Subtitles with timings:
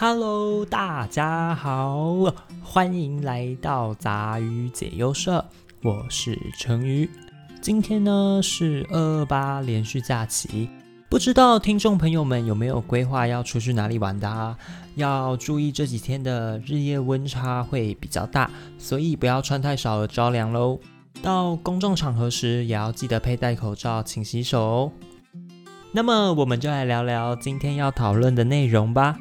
[0.00, 2.32] Hello，大家好，
[2.62, 5.44] 欢迎来到杂鱼解忧社，
[5.82, 7.10] 我是成鱼。
[7.60, 10.70] 今天呢是二二八连续假期，
[11.08, 14.56] 不知道听众朋友们有没有规划要出去哪里玩的啊？
[14.94, 20.78] 要注意这几天的日夜温差会比较大，所以不要穿太少而着凉喽。
[21.20, 24.92] 到公众场合时也要记得佩戴口罩，勤洗手哦。
[25.90, 29.18] 那么我们就来聊聊今天要讨论的内容吧。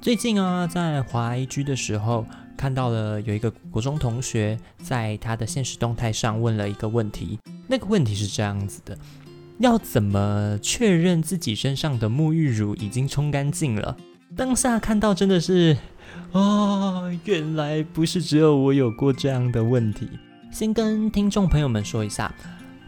[0.00, 2.24] 最近啊，在滑 IG 的时候，
[2.56, 7.38] 看到了有一个国中同学在他的现实动态上问了一个问题。
[7.66, 8.96] 那个问题是这样子的：
[9.58, 13.96] 要怎么确认自己身上的沐浴乳已经冲干净了？
[14.36, 15.76] 当下看到真的是，
[16.32, 20.08] 啊，原来不是只有我有过这样的问题。
[20.52, 22.32] 先跟听众朋友们说一下，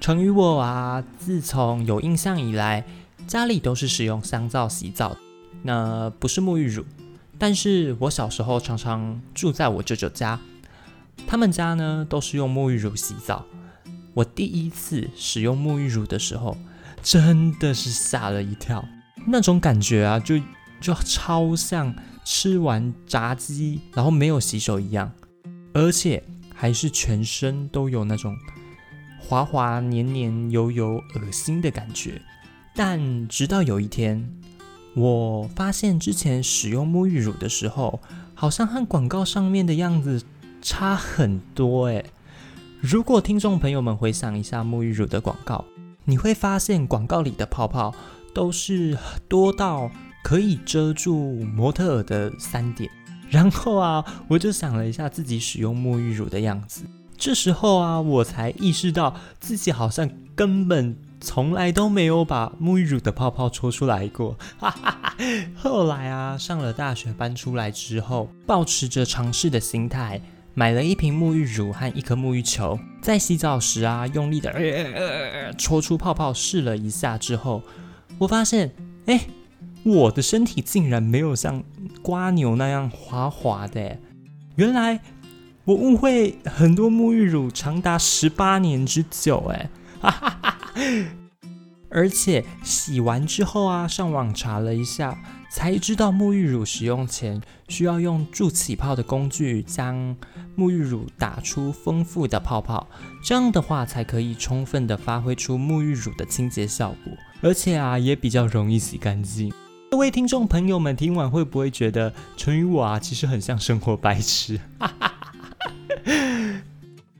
[0.00, 2.82] 成于我啊，自从有印象以来。
[3.26, 5.16] 家里都是使用香皂洗澡，
[5.66, 6.84] 那不是沐浴乳。
[7.38, 10.38] 但是我小时候常常住在我舅舅家，
[11.26, 13.44] 他们家呢都是用沐浴乳洗澡。
[14.12, 16.56] 我第一次使用沐浴乳的时候，
[17.02, 18.84] 真的是吓了一跳。
[19.26, 20.38] 那种感觉啊，就
[20.80, 21.92] 就超像
[22.24, 25.10] 吃完炸鸡然后没有洗手一样，
[25.72, 26.22] 而且
[26.54, 28.36] 还是全身都有那种
[29.18, 32.20] 滑滑黏黏油油恶心的感觉。
[32.76, 34.28] 但直到有一天，
[34.94, 38.00] 我发现之前使用沐浴乳的时候，
[38.34, 40.22] 好像和广告上面的样子
[40.62, 42.04] 差很多诶。
[42.80, 45.64] 如果听众朋友们回想一下沐浴乳的广告，
[46.04, 47.92] 你会发现广告里的泡泡
[48.32, 48.96] 都是
[49.28, 49.90] 多到
[50.22, 52.88] 可以遮住模特儿的三点。
[53.28, 56.84] 然后啊，我就想了一下自己使用沐浴乳的样子，
[57.16, 60.96] 这时候啊，我才意识到自己好像根本。
[61.24, 64.36] 从来都没有把沐浴乳的泡泡戳出来过。
[64.58, 65.16] 哈哈哈
[65.56, 70.20] 后来啊，上了大学搬出来之后，保持着尝试的心态，
[70.52, 74.52] 买了一瓶沐浴乳和一颗沐浴球，在洗澡时啊，用力的
[75.56, 77.62] 戳出泡泡试了一下之后，
[78.18, 78.70] 我发现，
[79.06, 79.20] 哎，
[79.82, 81.64] 我的身体竟然没有像
[82.02, 83.98] 瓜牛那样滑滑的。
[84.56, 85.00] 原来
[85.64, 89.70] 我误会很多沐浴乳长达十八年之久，哎。
[90.00, 90.58] 哈哈哈
[91.94, 95.16] 而且洗完之后啊，上网查了一下，
[95.48, 100.16] 才知道沐浴乳使用前需要用助起泡的工具将
[100.58, 102.88] 沐浴乳打出丰富的泡泡，
[103.22, 109.52] 这样的话才可以充分的发挥出沐浴乳的清洁效果，而且啊也比较容易洗干净。
[109.88, 114.58] 各位听众朋友们听完会不会觉得成语我啊其实很像生活白痴？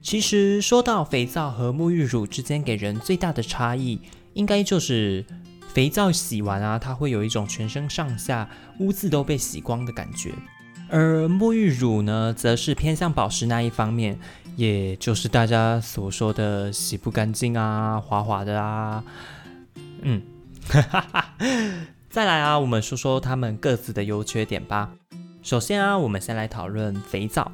[0.00, 4.00] 其实说到肥皂和沐浴乳之间给人最大的差异，
[4.34, 5.24] 应该就是
[5.72, 8.48] 肥皂洗完啊，它会有一种全身上下
[8.78, 10.32] 污渍都被洗光的感觉，
[10.88, 14.18] 而沐浴乳呢，则是偏向保湿那一方面，
[14.56, 19.02] 也就是大家所说的洗不干净啊、滑滑的啊。
[20.02, 20.20] 嗯，
[20.68, 21.34] 哈哈哈
[22.10, 24.90] 再来啊，我们说说它们各自的优缺点吧。
[25.42, 27.50] 首先啊，我们先来讨论肥皂。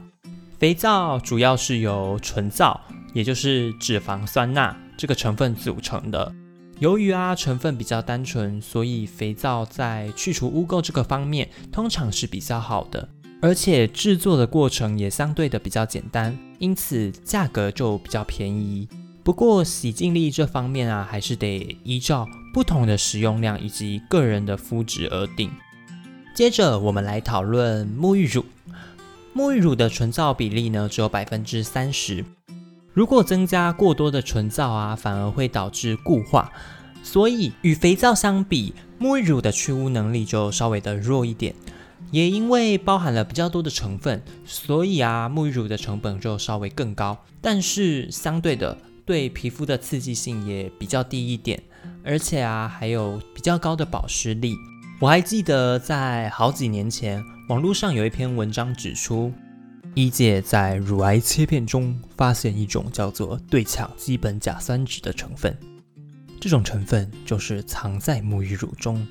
[0.59, 2.81] 肥皂主要是由纯皂，
[3.15, 6.35] 也就是脂肪酸钠这个成分组成的。
[6.81, 13.09] 由于啊成分比较单纯，所以肥皂在去除污垢这个方面通常是比较好的，
[13.43, 18.89] 而且制作的过程也相对的比较简单，因此价格就比较便宜。
[19.25, 25.51] 不过洗净力这方面啊，还是得依照不同的使用量以及个人的肤质而定。
[26.33, 28.45] 接着我们来讨论沐浴乳。
[29.35, 32.25] 沐浴乳的纯皂比例呢，只有百分之三十。
[32.93, 36.51] 如果增加过多的纯皂啊，反而会导致固化。
[37.03, 41.55] 所以与肥皂相比，沐浴乳的去污能力就稍微的弱一点。
[42.11, 47.17] 也因为包含了比较多的成分，所以啊，沐浴乳的成本就稍微更高。
[47.41, 51.63] 但是相对的，对皮肤的刺激性也比较低一点，
[52.05, 54.57] 而且啊，还有比较高的保湿力。
[55.01, 57.23] 我还记得在好几年前。
[57.49, 59.33] 网络上有一篇文章指出，
[59.99, 65.59] 医界在乳癌切片中发现一种叫做对羟基苯甲酸酯的成分，
[66.39, 69.05] 这种成分就是藏在沐浴乳中，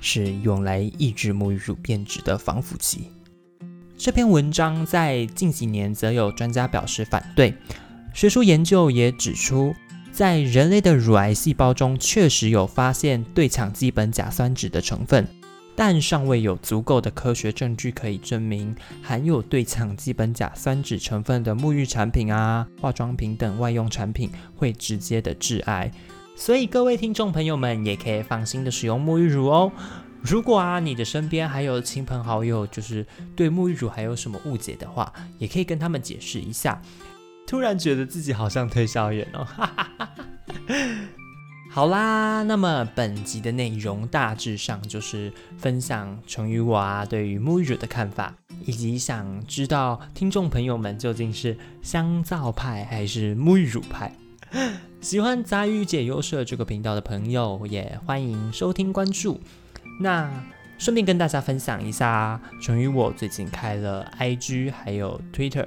[0.00, 3.12] 是用来抑制沐浴乳变质的防腐剂。
[3.96, 7.54] 这篇文章在近几年则有专家表示反对，
[8.12, 9.72] 学术研究也指出，
[10.10, 15.24] 在人类的乳癌细胞中确实有发现对羟基苯甲酸酯的成分。
[15.74, 25.90] 但尚未有足够的科学证据可以证明含有对羟基苯甲酸酯成分的沐浴产品啊、化妆品等外用产品会直接的致癌，
[26.36, 29.72] 所以各位听众朋友们也可以放心的使用沐浴乳哦。
[30.20, 33.04] 如果啊，你的身边还有亲朋好友，就是
[33.34, 36.80] 对沐浴乳还有什么误解的话，也可以跟他们解释一下。
[37.44, 40.26] 突然觉得自己好像推销员哦，哈哈哈哈。
[41.74, 48.34] 好啦，那么本集的内容大致上就是分享成语我啊对于沐浴乳的看法，
[48.66, 54.14] 以及想知道听众朋友们究竟是香皂派还是沐浴乳派。
[55.00, 59.40] 喜欢杂鱼解忧社这个频道的朋友，也欢迎收听关注。
[59.98, 60.30] 那
[60.76, 65.66] 顺便跟大家分享一下，成语我最近开了 IG 还有 Twitter。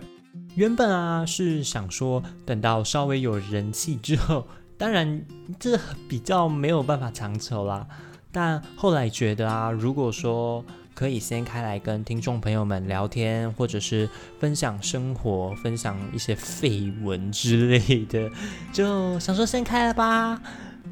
[0.53, 4.47] 原本啊是想说等到稍微有人气之后。
[4.77, 5.25] 当然，
[5.59, 5.79] 这
[6.09, 7.87] 比较没有办法长久啦。
[8.31, 10.63] 但后来觉得啊，如果说
[10.93, 18.29] 可以先开来跟听众朋友们聊天，或者是分享生活、分享一些绯闻之类的，
[18.73, 20.41] 就想说先开了吧。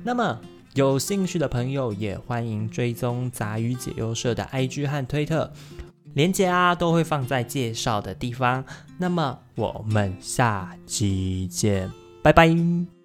[0.03, 0.39] 那么
[0.73, 5.51] 有兴趣的朋友也欢迎追踪杂鱼解忧社的 IG 和推特，
[6.13, 8.63] 连接啊都会放在介绍的地方。
[8.97, 11.91] 那么我们下期见，
[12.21, 13.02] 拜拜。